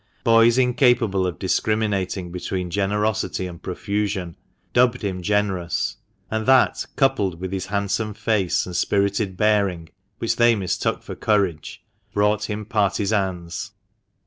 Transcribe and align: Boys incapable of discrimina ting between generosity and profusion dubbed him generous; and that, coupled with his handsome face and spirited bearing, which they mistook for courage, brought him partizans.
Boys 0.23 0.57
incapable 0.57 1.27
of 1.27 1.37
discrimina 1.37 2.09
ting 2.09 2.31
between 2.31 2.71
generosity 2.71 3.45
and 3.45 3.61
profusion 3.61 4.35
dubbed 4.73 5.03
him 5.03 5.21
generous; 5.21 5.97
and 6.31 6.47
that, 6.47 6.87
coupled 6.95 7.39
with 7.39 7.51
his 7.51 7.67
handsome 7.67 8.15
face 8.15 8.65
and 8.65 8.75
spirited 8.75 9.37
bearing, 9.37 9.89
which 10.17 10.37
they 10.37 10.55
mistook 10.55 11.03
for 11.03 11.13
courage, 11.13 11.83
brought 12.15 12.45
him 12.45 12.65
partizans. 12.65 13.73